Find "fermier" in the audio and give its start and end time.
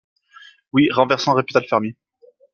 1.67-1.95